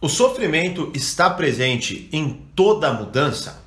[0.00, 3.60] O sofrimento está presente em toda mudança?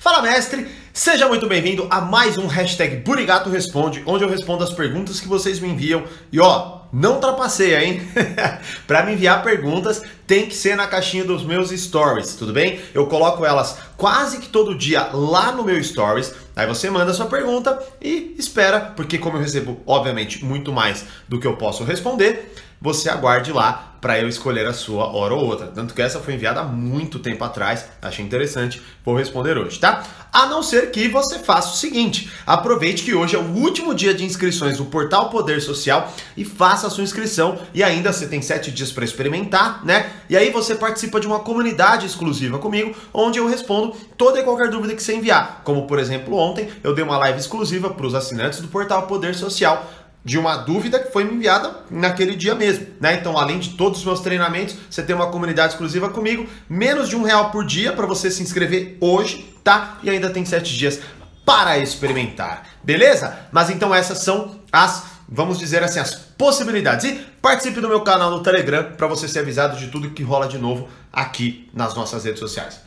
[0.00, 4.72] Fala mestre, seja muito bem-vindo a mais um hashtag Burigato Responde, onde eu respondo as
[4.72, 6.02] perguntas que vocês me enviam.
[6.32, 8.02] E ó, não trapaceia, hein?
[8.88, 12.80] Para me enviar perguntas, tem que ser na caixinha dos meus stories, tudo bem?
[12.92, 16.34] Eu coloco elas quase que todo dia lá no meu stories.
[16.56, 21.38] Aí você manda sua pergunta e espera, porque como eu recebo, obviamente, muito mais do
[21.38, 25.66] que eu posso responder, você aguarde lá para eu escolher a sua hora ou outra.
[25.66, 30.04] Tanto que essa foi enviada há muito tempo atrás, achei interessante, vou responder hoje, tá?
[30.32, 34.14] A não ser que você faça o seguinte: aproveite que hoje é o último dia
[34.14, 37.58] de inscrições do Portal Poder Social e faça a sua inscrição.
[37.74, 40.10] E ainda você tem sete dias para experimentar, né?
[40.28, 44.68] E aí você participa de uma comunidade exclusiva comigo, onde eu respondo toda e qualquer
[44.68, 45.62] dúvida que você enviar.
[45.64, 49.34] Como por exemplo, ontem eu dei uma live exclusiva para os assinantes do Portal Poder
[49.34, 49.90] Social
[50.28, 53.14] de uma dúvida que foi me enviada naquele dia mesmo, né?
[53.14, 57.16] Então, além de todos os meus treinamentos, você tem uma comunidade exclusiva comigo, menos de
[57.16, 59.96] um real por dia para você se inscrever hoje, tá?
[60.02, 61.00] E ainda tem sete dias
[61.46, 63.38] para experimentar, beleza?
[63.50, 67.06] Mas então essas são as, vamos dizer assim, as possibilidades.
[67.06, 70.46] E participe do meu canal no Telegram para você ser avisado de tudo que rola
[70.46, 72.82] de novo aqui nas nossas redes sociais.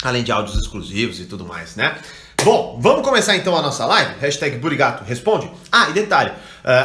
[0.00, 1.98] Além de áudios exclusivos e tudo mais, né?
[2.44, 4.20] Bom, vamos começar então a nossa live?
[4.20, 5.50] Hashtag Burigato responde.
[5.72, 6.34] Ah, e detalhe, uh,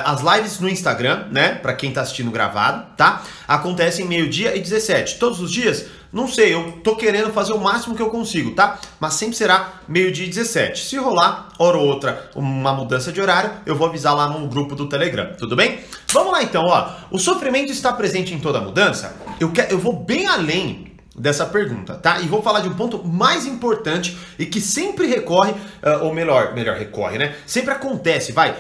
[0.05, 3.23] as lives no Instagram, né, para quem tá assistindo gravado, tá?
[3.45, 5.19] Acontecem meio-dia e 17.
[5.19, 5.85] Todos os dias?
[6.13, 8.79] Não sei, eu tô querendo fazer o máximo que eu consigo, tá?
[9.01, 10.81] Mas sempre será meio-dia e 17.
[10.81, 14.75] Se rolar, hora ou outra, uma mudança de horário, eu vou avisar lá no grupo
[14.75, 15.81] do Telegram, tudo bem?
[16.13, 16.87] Vamos lá então, ó.
[17.11, 19.13] O sofrimento está presente em toda mudança?
[19.37, 20.88] Eu, quero, eu vou bem além
[21.19, 22.21] dessa pergunta, tá?
[22.21, 26.55] E vou falar de um ponto mais importante e que sempre recorre, uh, ou melhor,
[26.55, 27.35] melhor recorre, né?
[27.45, 28.55] Sempre acontece, vai.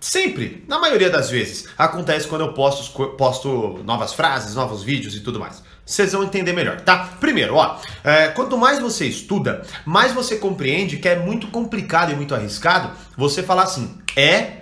[0.00, 5.20] Sempre, na maioria das vezes, acontece quando eu posto, posto novas frases, novos vídeos e
[5.20, 5.62] tudo mais.
[5.84, 7.10] Vocês vão entender melhor, tá?
[7.18, 12.14] Primeiro, ó, é, quanto mais você estuda, mais você compreende que é muito complicado e
[12.14, 14.58] muito arriscado você falar assim, é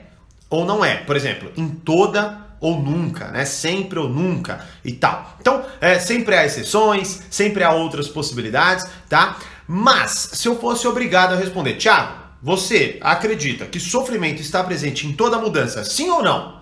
[0.49, 0.97] ou não é.
[0.97, 3.45] Por exemplo, em toda ou nunca, né?
[3.45, 5.37] Sempre ou nunca e tal.
[5.41, 9.37] Então, é, sempre há exceções, sempre há outras possibilidades, tá?
[9.67, 15.13] Mas, se eu fosse obrigado a responder, Thiago, você acredita que sofrimento está presente em
[15.13, 16.61] toda mudança, sim ou não?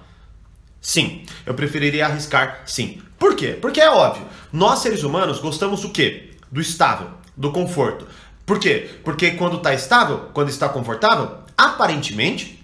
[0.80, 1.24] Sim.
[1.46, 3.00] Eu preferiria arriscar sim.
[3.18, 3.56] Por quê?
[3.60, 4.26] Porque é óbvio.
[4.52, 6.30] Nós seres humanos gostamos do quê?
[6.50, 8.06] Do estável, do conforto.
[8.44, 8.90] Por quê?
[9.02, 12.63] Porque quando está estável, quando está confortável, aparentemente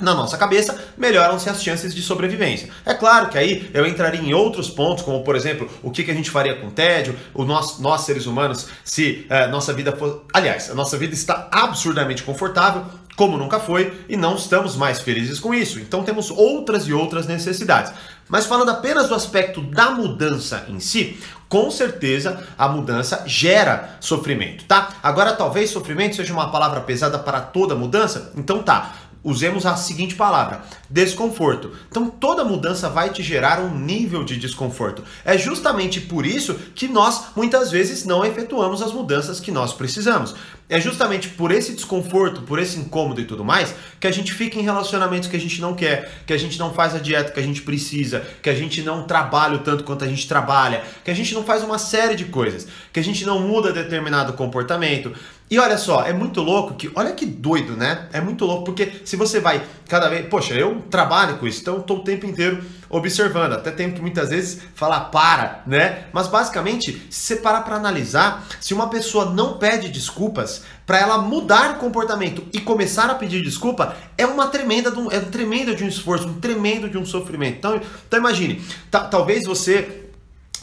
[0.00, 2.68] na nossa cabeça, melhoram-se as chances de sobrevivência.
[2.84, 6.10] É claro que aí eu entraria em outros pontos, como por exemplo, o que, que
[6.10, 10.24] a gente faria com tédio, o nós, nós seres humanos, se uh, nossa vida for.
[10.32, 12.84] Aliás, a nossa vida está absurdamente confortável,
[13.16, 15.78] como nunca foi, e não estamos mais felizes com isso.
[15.78, 17.92] Então temos outras e outras necessidades.
[18.28, 21.18] Mas falando apenas do aspecto da mudança em si,
[21.48, 24.90] com certeza a mudança gera sofrimento, tá?
[25.02, 30.14] Agora talvez sofrimento seja uma palavra pesada para toda mudança, então tá usemos a seguinte
[30.14, 31.72] palavra: desconforto.
[31.88, 35.02] Então toda mudança vai te gerar um nível de desconforto.
[35.24, 40.34] É justamente por isso que nós muitas vezes não efetuamos as mudanças que nós precisamos.
[40.70, 44.56] É justamente por esse desconforto, por esse incômodo e tudo mais, que a gente fica
[44.56, 47.40] em relacionamentos que a gente não quer, que a gente não faz a dieta que
[47.40, 51.10] a gente precisa, que a gente não trabalha o tanto quanto a gente trabalha, que
[51.10, 55.12] a gente não faz uma série de coisas, que a gente não muda determinado comportamento.
[55.50, 58.08] E olha só, é muito louco que, olha que doido, né?
[58.12, 61.74] É muito louco porque se você vai cada vez, poxa, eu trabalho com isso, então
[61.74, 66.04] eu tô o tempo inteiro observando, até tempo que muitas vezes falar para, né?
[66.12, 71.18] Mas basicamente, se você parar para analisar, se uma pessoa não pede desculpas para ela
[71.18, 75.88] mudar comportamento e começar a pedir desculpa, é uma tremenda, é um tremendo de um
[75.88, 77.58] esforço, um tremendo de um sofrimento.
[77.58, 79.99] Então, então imagine, talvez você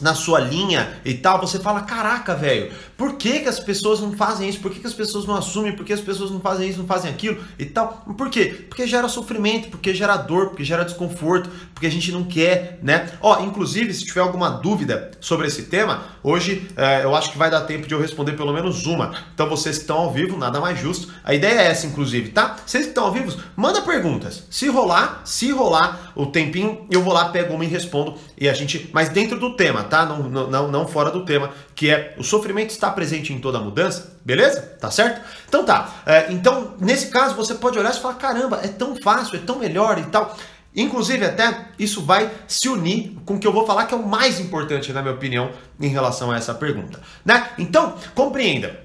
[0.00, 4.12] na sua linha e tal, você fala: caraca, velho, por que, que as pessoas não
[4.12, 4.60] fazem isso?
[4.60, 5.72] Por que, que as pessoas não assumem?
[5.72, 8.04] Por que as pessoas não fazem isso, não fazem aquilo e tal?
[8.16, 8.66] Por quê?
[8.68, 13.10] Porque gera sofrimento, porque gera dor, porque gera desconforto, porque a gente não quer, né?
[13.20, 17.50] Ó, inclusive, se tiver alguma dúvida sobre esse tema, hoje é, eu acho que vai
[17.50, 19.14] dar tempo de eu responder pelo menos uma.
[19.34, 21.12] Então, vocês que estão ao vivo, nada mais justo.
[21.24, 22.56] A ideia é essa, inclusive, tá?
[22.64, 24.44] Vocês que estão ao vivo, manda perguntas.
[24.50, 28.16] Se rolar, se rolar o tempinho, eu vou lá, pego uma e respondo.
[28.36, 28.90] E a gente.
[28.92, 30.04] Mas dentro do tema, tá?
[30.04, 34.18] Não, não, não fora do tema, que é o sofrimento está presente em toda mudança,
[34.24, 34.60] beleza?
[34.80, 35.24] Tá certo?
[35.48, 36.02] Então tá.
[36.04, 39.60] É, então, nesse caso, você pode olhar e falar: caramba, é tão fácil, é tão
[39.60, 40.36] melhor e tal.
[40.74, 44.04] Inclusive, até isso vai se unir com o que eu vou falar, que é o
[44.04, 45.50] mais importante, na minha opinião,
[45.80, 47.00] em relação a essa pergunta.
[47.24, 47.48] Né?
[47.58, 48.80] Então, compreenda.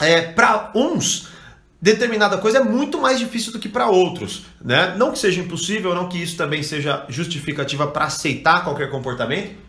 [0.00, 1.28] É, para uns,
[1.80, 4.94] determinada coisa é muito mais difícil do que para outros, né?
[4.96, 9.66] Não que seja impossível, não que isso também seja justificativa para aceitar qualquer comportamento,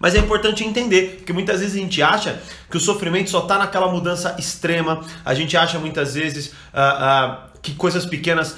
[0.00, 2.40] Mas é importante entender, porque muitas vezes a gente acha
[2.70, 7.60] que o sofrimento só está naquela mudança extrema, a gente acha muitas vezes uh, uh,
[7.60, 8.54] que coisas pequenas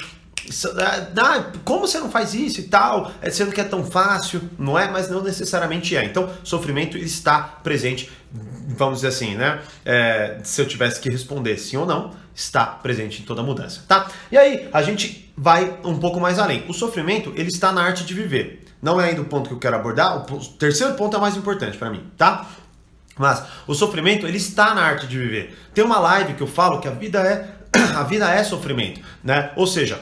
[1.17, 4.79] ah, como você não faz isso e tal, é, sendo que é tão fácil, não
[4.79, 4.91] é?
[4.91, 6.05] Mas não necessariamente é.
[6.05, 9.61] Então, sofrimento está presente, vamos dizer assim, né?
[9.85, 14.09] É, se eu tivesse que responder sim ou não, está presente em toda mudança, tá?
[14.31, 16.65] E aí, a gente vai um pouco mais além.
[16.69, 18.65] O sofrimento, ele está na arte de viver.
[18.81, 21.77] Não é ainda o ponto que eu quero abordar, o terceiro ponto é mais importante
[21.77, 22.47] para mim, tá?
[23.19, 25.59] Mas o sofrimento, ele está na arte de viver.
[25.75, 27.61] Tem uma live que eu falo que a vida é
[27.94, 29.53] a vida é sofrimento, né?
[29.56, 30.00] Ou seja,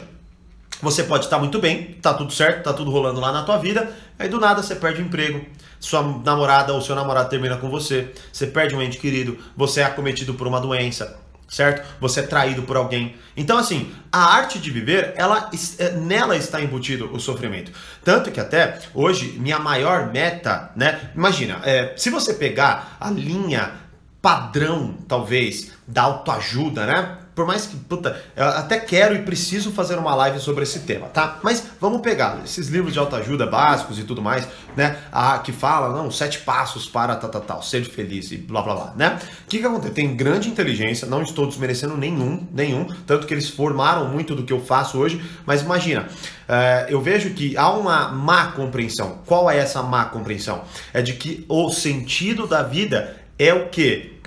[0.81, 3.93] você pode estar muito bem, tá tudo certo, tá tudo rolando lá na tua vida,
[4.19, 5.45] aí do nada você perde o emprego,
[5.81, 9.85] sua namorada ou seu namorado termina com você, você perde um ente querido, você é
[9.85, 11.87] acometido por uma doença, certo?
[12.01, 13.15] Você é traído por alguém.
[13.37, 17.73] Então assim, a arte de viver, ela é, nela está embutido o sofrimento.
[18.05, 21.11] Tanto que até hoje minha maior meta, né?
[21.15, 23.73] Imagina, é, se você pegar a linha
[24.21, 27.18] padrão, talvez, da autoajuda, né?
[27.39, 31.07] Por mais que, puta, eu até quero e preciso fazer uma live sobre esse tema,
[31.07, 31.39] tá?
[31.41, 34.45] Mas vamos pegar esses livros de autoajuda básicos e tudo mais,
[34.77, 34.99] né?
[35.13, 38.75] Ah, que fala, não, sete passos para tal, tal, tal, ser feliz e blá, blá,
[38.75, 39.21] blá, né?
[39.45, 39.95] O que que acontece?
[39.95, 44.53] Tem grande inteligência, não estou desmerecendo nenhum, nenhum, tanto que eles formaram muito do que
[44.53, 46.09] eu faço hoje, mas imagina,
[46.49, 49.21] uh, eu vejo que há uma má compreensão.
[49.25, 50.63] Qual é essa má compreensão?
[50.93, 54.18] É de que o sentido da vida é o que?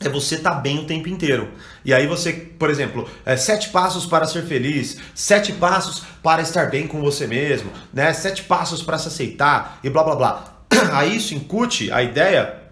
[0.00, 1.50] É você estar tá bem o tempo inteiro.
[1.84, 6.70] E aí você, por exemplo, é, sete passos para ser feliz, sete passos para estar
[6.70, 8.12] bem com você mesmo, né?
[8.12, 10.56] Sete passos para se aceitar e blá blá blá.
[10.92, 12.62] Aí isso incute a ideia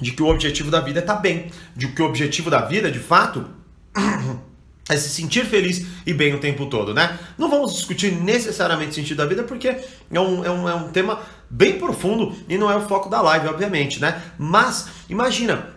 [0.00, 2.60] de que o objetivo da vida é estar tá bem, de que o objetivo da
[2.62, 3.48] vida, de fato,
[4.88, 7.18] é se sentir feliz e bem o tempo todo, né?
[7.38, 10.88] Não vamos discutir necessariamente o sentido da vida, porque é um, é um, é um
[10.88, 14.22] tema bem profundo e não é o foco da live, obviamente, né?
[14.38, 15.74] Mas imagina,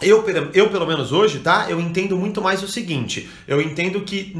[0.00, 1.66] eu, eu pelo menos hoje, tá?
[1.68, 4.36] Eu entendo muito mais o seguinte: eu entendo que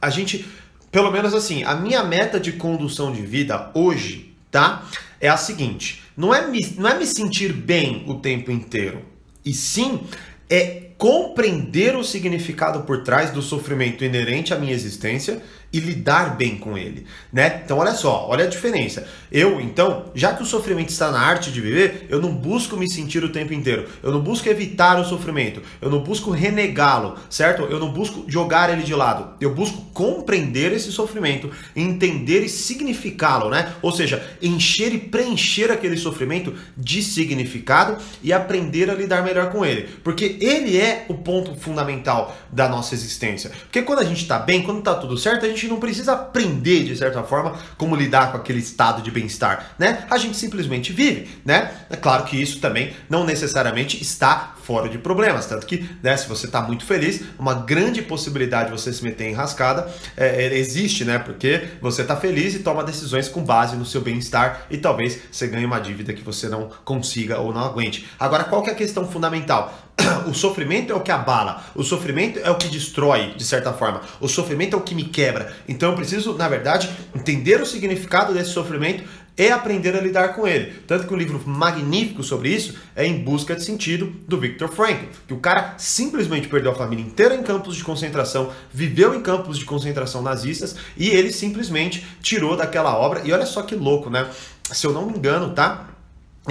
[0.00, 0.46] a gente,
[0.90, 4.84] pelo menos assim, a minha meta de condução de vida hoje, tá?
[5.20, 9.02] É a seguinte: não é me, não é me sentir bem o tempo inteiro,
[9.44, 10.02] e sim
[10.50, 15.40] é compreender o significado por trás do sofrimento inerente à minha existência
[15.72, 17.60] e lidar bem com ele, né?
[17.64, 19.06] Então olha só, olha a diferença.
[19.30, 22.90] Eu, então, já que o sofrimento está na arte de viver, eu não busco me
[22.90, 23.86] sentir o tempo inteiro.
[24.02, 25.62] Eu não busco evitar o sofrimento.
[25.80, 27.62] Eu não busco renegá-lo, certo?
[27.62, 29.34] Eu não busco jogar ele de lado.
[29.40, 33.74] Eu busco compreender esse sofrimento, entender e significá-lo, né?
[33.82, 39.64] Ou seja, encher e preencher aquele sofrimento de significado e aprender a lidar melhor com
[39.64, 43.50] ele, porque ele é o ponto fundamental da nossa existência.
[43.64, 46.12] Porque quando a gente está bem, quando está tudo certo, a gente gente não precisa
[46.12, 50.06] aprender, de certa forma, como lidar com aquele estado de bem-estar, né?
[50.08, 51.70] A gente simplesmente vive, né?
[51.90, 56.28] É claro que isso também não necessariamente está fora de problemas, tanto que, né, se
[56.28, 60.58] você está muito feliz, uma grande possibilidade de você se meter em rascada é, é,
[60.58, 61.18] existe, né?
[61.18, 65.46] Porque você está feliz e toma decisões com base no seu bem-estar e talvez você
[65.46, 68.06] ganhe uma dívida que você não consiga ou não aguente.
[68.20, 69.88] Agora, qual que é a questão fundamental?
[70.26, 74.00] o sofrimento é o que abala, o sofrimento é o que destrói, de certa forma.
[74.20, 75.52] O sofrimento é o que me quebra.
[75.68, 79.04] Então eu preciso, na verdade, entender o significado desse sofrimento
[79.38, 80.72] e aprender a lidar com ele.
[80.86, 85.06] Tanto que um livro magnífico sobre isso é Em Busca de Sentido, do Viktor Frankl,
[85.26, 89.56] que o cara simplesmente perdeu a família inteira em campos de concentração, viveu em campos
[89.56, 93.22] de concentração nazistas e ele simplesmente tirou daquela obra.
[93.24, 94.28] E olha só que louco, né?
[94.72, 95.88] Se eu não me engano, tá?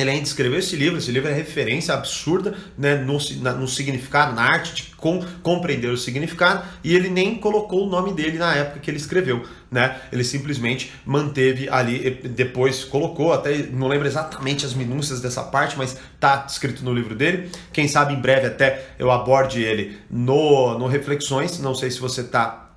[0.01, 3.17] Ele ainda escreveu esse livro, esse livro é referência absurda né, no,
[3.57, 8.13] no significado, na arte de com, compreender o significado, e ele nem colocou o nome
[8.13, 9.97] dele na época que ele escreveu, né?
[10.11, 15.97] Ele simplesmente manteve ali, depois colocou, até não lembro exatamente as minúcias dessa parte, mas
[16.19, 17.49] tá escrito no livro dele.
[17.71, 22.23] Quem sabe em breve até eu aborde ele no, no Reflexões, não sei se você
[22.23, 22.67] tá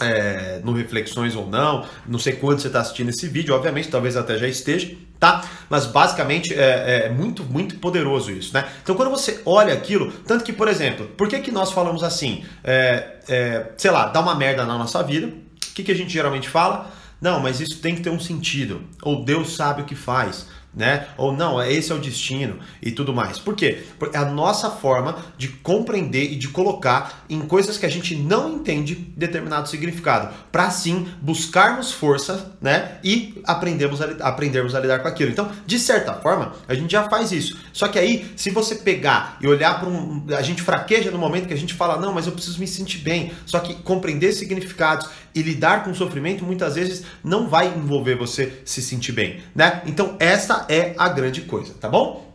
[0.00, 4.16] é, no Reflexões ou não, não sei quando você está assistindo esse vídeo, obviamente, talvez
[4.16, 5.44] até já esteja, tá?
[5.68, 8.66] Mas basicamente é, é, muito, muito poderoso isso, né?
[8.82, 12.44] Então quando você olha aquilo, tanto que, por exemplo, por que, que nós falamos assim,
[12.62, 16.12] é, é sei lá, dá uma merda na nossa vida, o que, que a gente
[16.12, 16.90] geralmente fala?
[17.20, 21.08] Não, mas isso tem que ter um sentido, ou Deus sabe o que faz né?
[21.16, 23.38] Ou não, esse é o destino e tudo mais.
[23.38, 23.84] Por quê?
[23.98, 28.16] Porque é a nossa forma de compreender e de colocar em coisas que a gente
[28.16, 32.98] não entende determinado significado, para assim buscarmos força, né?
[33.02, 35.30] E aprendermos a, aprendermos a lidar com aquilo.
[35.30, 37.58] Então, de certa forma, a gente já faz isso.
[37.72, 40.26] Só que aí, se você pegar e olhar para um.
[40.36, 42.98] A gente fraqueja no momento que a gente fala, não, mas eu preciso me sentir
[42.98, 43.32] bem.
[43.46, 48.80] Só que compreender significados e lidar com sofrimento muitas vezes não vai envolver você se
[48.80, 49.82] sentir bem, né?
[49.84, 52.32] Então, essa É a grande coisa, tá bom?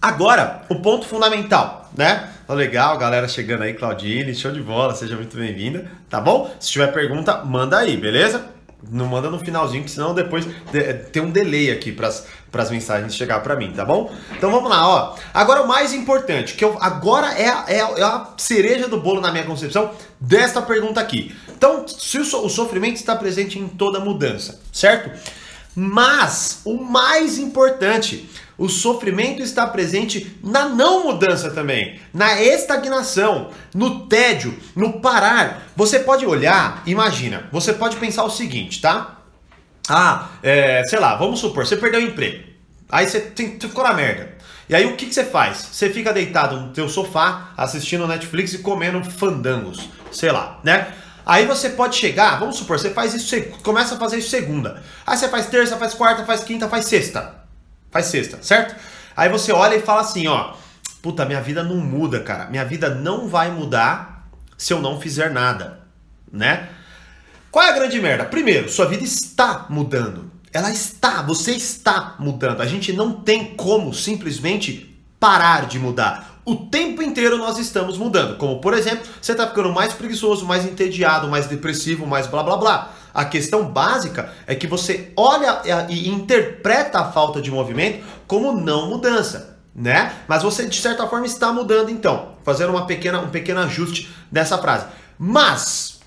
[0.00, 2.30] Agora, o ponto fundamental, né?
[2.46, 6.48] Tá legal, galera chegando aí, Claudine, show de bola, seja muito bem-vinda, tá bom?
[6.60, 8.46] Se tiver pergunta, manda aí, beleza?
[8.88, 10.46] Não manda no finalzinho, que senão depois
[11.10, 14.14] tem um delay aqui para as mensagens chegar para mim, tá bom?
[14.36, 15.16] Então vamos lá, ó.
[15.34, 19.32] Agora o mais importante, que eu, agora é, é, é a cereja do bolo na
[19.32, 19.90] minha concepção
[20.20, 21.34] desta pergunta aqui.
[21.48, 25.10] Então, se o, o sofrimento está presente em toda mudança, certo?
[25.76, 34.06] Mas o mais importante, o sofrimento está presente na não mudança também, na estagnação, no
[34.06, 35.68] tédio, no parar.
[35.76, 39.18] Você pode olhar, imagina, você pode pensar o seguinte, tá?
[39.86, 42.42] Ah, é, sei lá, vamos supor, você perdeu o emprego.
[42.88, 44.34] Aí você, tem, ficou na merda.
[44.68, 45.58] E aí o que, que você faz?
[45.72, 50.92] Você fica deitado no teu sofá, assistindo Netflix e comendo fandangos, sei lá, né?
[51.26, 54.80] Aí você pode chegar, vamos supor, você faz isso, começa a fazer isso segunda.
[55.04, 57.34] Aí você faz terça, faz quarta, faz quinta, faz sexta.
[57.90, 58.76] Faz sexta, certo?
[59.16, 60.54] Aí você olha e fala assim, ó,
[61.02, 62.46] puta, minha vida não muda, cara.
[62.46, 65.80] Minha vida não vai mudar se eu não fizer nada,
[66.32, 66.68] né?
[67.50, 68.24] Qual é a grande merda?
[68.24, 70.30] Primeiro, sua vida está mudando.
[70.52, 72.60] Ela está, você está mudando.
[72.60, 78.38] A gente não tem como simplesmente parar de mudar o tempo inteiro nós estamos mudando.
[78.38, 82.56] Como, por exemplo, você está ficando mais preguiçoso, mais entediado, mais depressivo, mais blá blá
[82.56, 82.92] blá.
[83.12, 88.88] A questão básica é que você olha e interpreta a falta de movimento como não
[88.88, 90.12] mudança, né?
[90.28, 94.56] Mas você de certa forma está mudando então, fazendo uma pequena, um pequeno ajuste dessa
[94.56, 94.86] frase.
[95.18, 95.98] Mas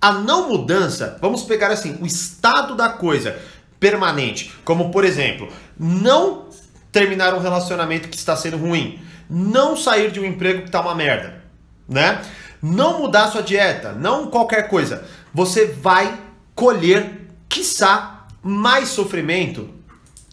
[0.00, 3.38] a não mudança, vamos pegar assim, o estado da coisa
[3.78, 6.46] permanente, como por exemplo, não
[6.90, 8.98] terminar um relacionamento que está sendo ruim
[9.34, 11.42] não sair de um emprego que está uma merda,
[11.88, 12.22] né?
[12.62, 15.04] Não mudar sua dieta, não qualquer coisa.
[15.34, 16.16] Você vai
[16.54, 19.68] colher, quiçá, mais sofrimento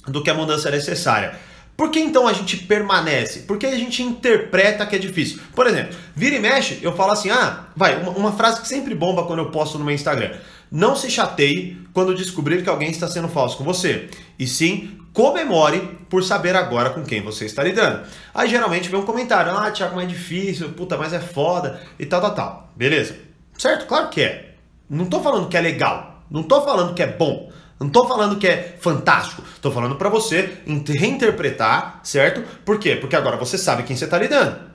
[0.08, 1.34] do que a mudança necessária.
[1.76, 3.40] Por que então a gente permanece?
[3.40, 5.40] Porque a gente interpreta que é difícil.
[5.56, 8.94] Por exemplo, vira e mexe, eu falo assim: ah, vai, uma, uma frase que sempre
[8.94, 10.32] bomba quando eu posto no meu Instagram.
[10.72, 14.10] Não se chateie quando descobrir que alguém está sendo falso com você.
[14.40, 18.08] E sim, comemore por saber agora com quem você está lidando.
[18.34, 22.06] Aí geralmente vem um comentário, ah, Thiago, mas é difícil, puta, mas é foda e
[22.06, 22.70] tal, tal, tal.
[22.74, 23.18] Beleza?
[23.58, 23.86] Certo?
[23.86, 24.56] Claro que é.
[24.90, 28.38] Não tô falando que é legal, não tô falando que é bom, não tô falando
[28.38, 32.44] que é fantástico, tô falando para você reinterpretar, certo?
[32.64, 32.96] Por quê?
[32.96, 34.71] Porque agora você sabe quem você está lidando.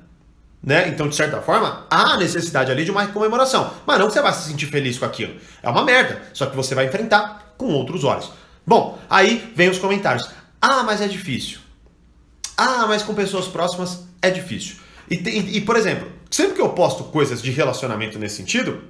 [0.67, 0.89] Né?
[0.89, 3.73] Então, de certa forma, há necessidade ali de uma comemoração.
[3.87, 5.37] Mas não que você vai se sentir feliz com aquilo.
[5.63, 6.21] É uma merda.
[6.33, 8.33] Só que você vai enfrentar com outros olhos.
[8.67, 10.29] Bom, aí vem os comentários.
[10.61, 11.61] Ah, mas é difícil.
[12.57, 14.79] Ah, mas com pessoas próximas é difícil.
[15.09, 18.83] E, e, e, por exemplo, sempre que eu posto coisas de relacionamento nesse sentido,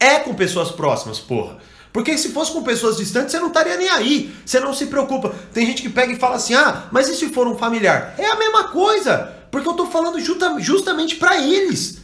[0.00, 1.58] é com pessoas próximas, porra.
[1.92, 4.34] Porque se fosse com pessoas distantes, você não estaria nem aí.
[4.44, 5.32] Você não se preocupa.
[5.52, 8.16] Tem gente que pega e fala assim: ah, mas e se for um familiar?
[8.18, 9.41] É a mesma coisa.
[9.52, 12.00] Porque eu tô falando justa, justamente para eles.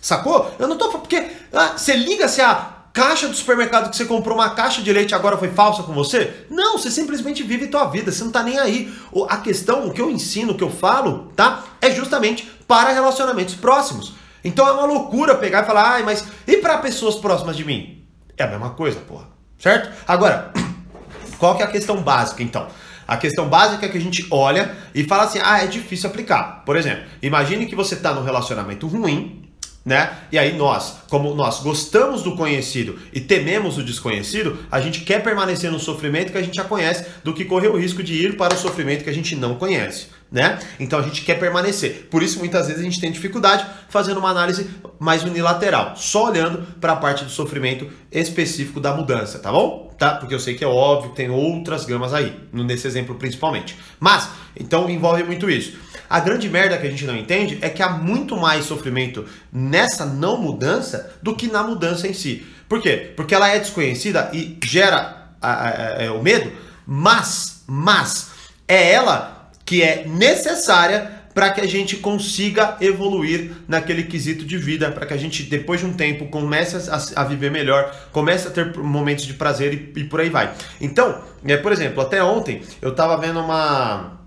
[0.00, 0.54] Sacou?
[0.60, 1.02] Eu não tô falando.
[1.02, 4.92] Porque ah, você liga se a caixa do supermercado que você comprou uma caixa de
[4.92, 6.46] leite agora foi falsa com você?
[6.48, 8.94] Não, você simplesmente vive tua vida, você não tá nem aí.
[9.28, 11.64] A questão, o que eu ensino, o que eu falo, tá?
[11.80, 14.12] É justamente para relacionamentos próximos.
[14.44, 18.04] Então é uma loucura pegar e falar, ai, mas e para pessoas próximas de mim?
[18.38, 19.26] É a mesma coisa, porra.
[19.58, 19.90] Certo?
[20.06, 20.52] Agora,
[21.38, 22.68] qual que é a questão básica então?
[23.10, 26.62] A questão básica é que a gente olha e fala assim: ah, é difícil aplicar.
[26.64, 29.42] Por exemplo, imagine que você está num relacionamento ruim,
[29.84, 30.12] né?
[30.30, 35.24] E aí nós, como nós gostamos do conhecido e tememos o desconhecido, a gente quer
[35.24, 38.36] permanecer no sofrimento que a gente já conhece do que correr o risco de ir
[38.36, 40.60] para o sofrimento que a gente não conhece, né?
[40.78, 42.06] Então a gente quer permanecer.
[42.12, 46.64] Por isso muitas vezes a gente tem dificuldade fazendo uma análise mais unilateral, só olhando
[46.80, 49.89] para a parte do sofrimento específico da mudança, tá bom?
[50.00, 50.14] Tá?
[50.14, 53.76] Porque eu sei que é óbvio tem outras gamas aí, nesse exemplo principalmente.
[54.00, 55.78] Mas, então envolve muito isso.
[56.08, 60.06] A grande merda que a gente não entende é que há muito mais sofrimento nessa
[60.06, 62.46] não mudança do que na mudança em si.
[62.66, 63.12] Por quê?
[63.14, 66.50] Porque ela é desconhecida e gera a, a, a, é, o medo,
[66.86, 68.30] mas, mas
[68.66, 74.90] é ela que é necessária para que a gente consiga evoluir naquele quesito de vida,
[74.90, 78.50] para que a gente, depois de um tempo, comece a, a, viver melhor, comece a
[78.50, 80.52] ter momentos de prazer e, e por aí vai.
[80.80, 84.18] Então, é, por exemplo, até ontem eu estava vendo uma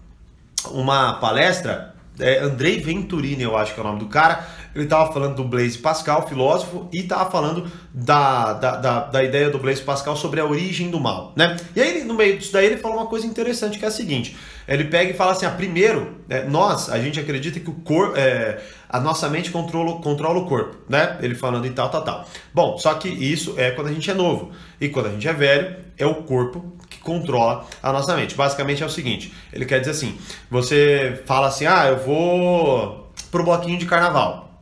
[0.72, 5.12] uma palestra, é, Andrei Venturini, eu acho que é o nome do cara, ele estava
[5.12, 9.82] falando do Blaise Pascal, filósofo, e estava falando da, da, da, da, ideia do Blaise
[9.82, 11.58] Pascal sobre a origem do mal, né?
[11.76, 14.36] E aí, no meio disso daí, ele fala uma coisa interessante, que é a seguinte,
[14.68, 18.18] ele pega e fala assim, ah, primeiro, é, nós, a gente acredita que o corpo,
[18.18, 21.18] é, a nossa mente controla, controla o corpo, né?
[21.22, 22.28] Ele falando e tal, tal, tal.
[22.54, 25.34] Bom, só que isso é quando a gente é novo, e quando a gente é
[25.34, 28.36] velho, é o corpo que controla a nossa mente.
[28.36, 30.18] Basicamente é o seguinte: ele quer dizer assim,
[30.50, 34.53] você fala assim, ah, eu vou pro bloquinho de carnaval.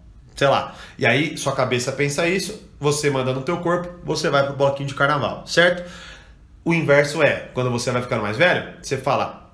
[0.41, 0.73] Sei lá.
[0.97, 4.89] E aí sua cabeça pensa isso, você manda no teu corpo, você vai pro bloquinho
[4.89, 5.87] de carnaval, certo?
[6.65, 9.51] O inverso é, quando você vai ficando mais velho, você fala,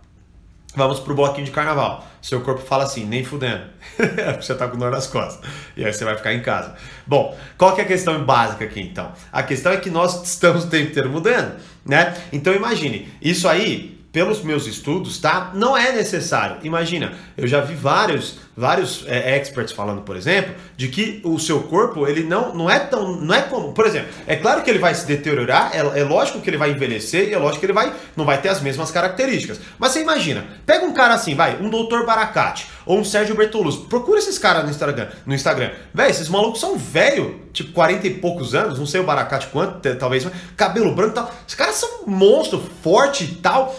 [0.73, 2.07] vamos pro bloquinho de carnaval.
[2.21, 3.63] Seu corpo fala assim, nem fudendo.
[4.41, 5.45] você tá com dor nas costas.
[5.75, 6.73] E aí você vai ficar em casa.
[7.05, 9.11] Bom, qual que é a questão básica aqui então?
[9.29, 12.15] A questão é que nós estamos o tempo inteiro mudando, né?
[12.31, 15.51] Então imagine, isso aí pelos meus estudos, tá?
[15.53, 16.57] Não é necessário.
[16.63, 21.61] Imagina, eu já vi vários, vários é, experts falando, por exemplo, de que o seu
[21.63, 24.79] corpo ele não, não é tão, não é como, por exemplo, é claro que ele
[24.79, 27.73] vai se deteriorar, é, é lógico que ele vai envelhecer e é lógico que ele
[27.73, 29.59] vai, não vai ter as mesmas características.
[29.77, 32.03] Mas você imagina, pega um cara assim, vai, um Dr.
[32.03, 35.71] Baracate ou um Sérgio Bertolucci, procura esses caras no Instagram, no Instagram.
[35.93, 39.95] Véi, esses malucos são velho, tipo 40 e poucos anos, não sei o Baracate quanto,
[39.97, 41.31] talvez, cabelo branco e tal.
[41.45, 43.75] Os caras são monstro, forte e tal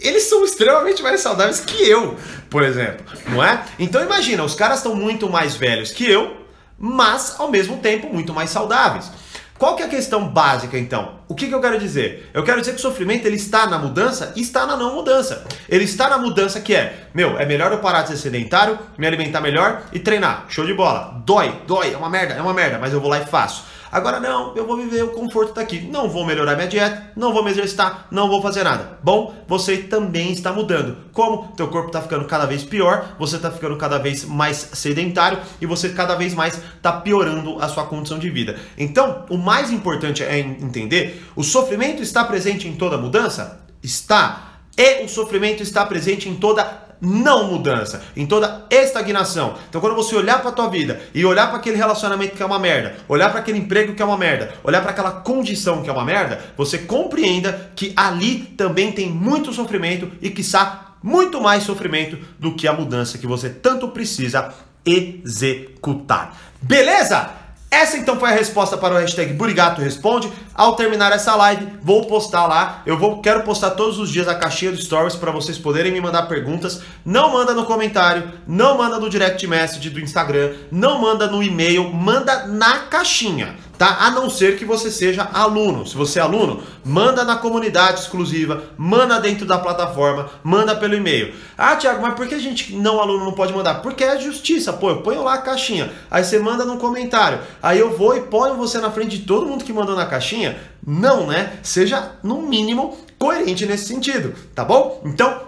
[0.00, 2.16] eles são extremamente mais saudáveis que eu,
[2.50, 3.64] por exemplo, não é?
[3.78, 6.36] Então imagina, os caras estão muito mais velhos que eu,
[6.78, 9.10] mas ao mesmo tempo muito mais saudáveis.
[9.58, 11.20] Qual que é a questão básica então?
[11.26, 12.30] O que, que eu quero dizer?
[12.34, 15.46] Eu quero dizer que o sofrimento ele está na mudança e está na não mudança.
[15.66, 19.06] Ele está na mudança que é, meu, é melhor eu parar de ser sedentário, me
[19.06, 20.44] alimentar melhor e treinar.
[20.48, 21.22] Show de bola.
[21.24, 23.64] Dói, dói, é uma merda, é uma merda, mas eu vou lá e faço.
[23.90, 25.80] Agora não, eu vou viver o conforto daqui.
[25.80, 28.98] Não vou melhorar minha dieta, não vou me exercitar, não vou fazer nada.
[29.02, 30.96] Bom, você também está mudando.
[31.12, 31.48] Como?
[31.56, 35.66] Teu corpo está ficando cada vez pior, você está ficando cada vez mais sedentário e
[35.66, 38.58] você cada vez mais está piorando a sua condição de vida.
[38.76, 43.60] Então, o mais importante é entender: o sofrimento está presente em toda mudança?
[43.82, 44.52] Está.
[44.76, 49.54] E o sofrimento está presente em toda não mudança, em toda estagnação.
[49.68, 52.46] Então, quando você olhar para a tua vida e olhar para aquele relacionamento que é
[52.46, 55.90] uma merda, olhar para aquele emprego que é uma merda, olhar para aquela condição que
[55.90, 61.62] é uma merda, você compreenda que ali também tem muito sofrimento e está muito mais
[61.62, 64.52] sofrimento do que a mudança que você tanto precisa
[64.84, 66.36] executar.
[66.60, 67.30] Beleza?
[67.70, 70.32] Essa então foi a resposta para o hashtag Burigato Responde.
[70.54, 72.82] Ao terminar essa live, vou postar lá.
[72.86, 76.00] Eu vou quero postar todos os dias a caixinha do Stories para vocês poderem me
[76.00, 76.80] mandar perguntas.
[77.04, 81.92] Não manda no comentário, não manda no direct message do Instagram, não manda no e-mail,
[81.92, 83.98] manda na caixinha tá?
[84.00, 85.86] A não ser que você seja aluno.
[85.86, 91.34] Se você é aluno, manda na comunidade exclusiva, manda dentro da plataforma, manda pelo e-mail.
[91.56, 93.76] Ah, Thiago, mas por que a gente não aluno não pode mandar?
[93.82, 97.78] Porque é justiça, pô, eu ponho lá a caixinha, aí você manda no comentário, aí
[97.78, 100.56] eu vou e ponho você na frente de todo mundo que mandou na caixinha.
[100.86, 101.58] Não, né?
[101.62, 105.02] Seja no mínimo coerente nesse sentido, tá bom?
[105.04, 105.40] Então,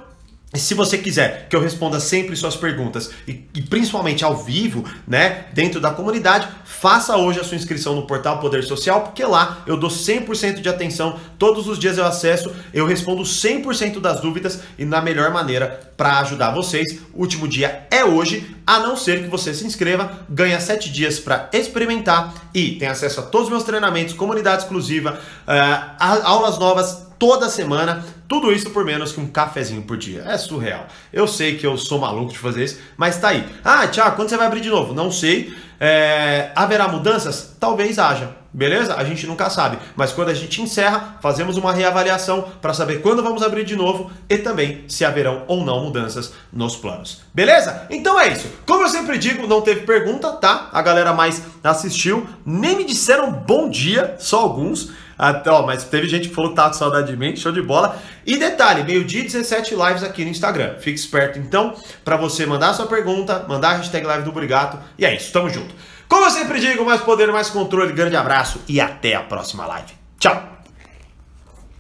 [0.54, 5.44] se você quiser que eu responda sempre suas perguntas e, e, principalmente ao vivo, né,
[5.52, 9.76] dentro da comunidade, faça hoje a sua inscrição no portal Poder Social, porque lá eu
[9.76, 14.87] dou 100% de atenção, todos os dias eu acesso, eu respondo 100% das dúvidas e
[14.87, 16.98] na melhor maneira para ajudar vocês.
[17.12, 21.18] O último dia é hoje, a não ser que você se inscreva, ganha 7 dias
[21.18, 27.08] para experimentar e tem acesso a todos os meus treinamentos, comunidade exclusiva, uh, aulas novas
[27.18, 30.22] toda semana, tudo isso por menos que um cafezinho por dia.
[30.26, 30.87] É surreal.
[31.12, 33.46] Eu sei que eu sou maluco de fazer isso, mas tá aí.
[33.64, 34.94] Ah, Tiago, quando você vai abrir de novo?
[34.94, 35.52] Não sei.
[35.81, 36.50] É...
[36.54, 37.57] Haverá mudanças?
[37.59, 38.38] Talvez haja.
[38.52, 38.94] Beleza?
[38.96, 39.78] A gente nunca sabe.
[39.94, 44.11] Mas quando a gente encerra, fazemos uma reavaliação para saber quando vamos abrir de novo
[44.28, 47.20] e também se haverão ou não mudanças nos planos.
[47.34, 47.87] Beleza?
[47.90, 48.48] Então é isso.
[48.66, 50.70] Como eu sempre digo, não teve pergunta, tá?
[50.72, 54.90] A galera mais assistiu, nem me disseram bom dia, só alguns.
[55.18, 57.61] Até, ó, mas teve gente que falou que tava com saudade de mim, show de
[57.61, 58.00] bola.
[58.24, 60.76] E detalhe, meio-dia 17 lives aqui no Instagram.
[60.78, 64.78] Fique esperto então para você mandar sua pergunta, mandar a hashtag live do Brigato.
[64.96, 65.74] E é isso, tamo junto.
[66.09, 67.92] Como eu sempre digo, mais poder, mais controle.
[67.92, 69.92] Grande abraço e até a próxima live.
[70.18, 70.58] Tchau!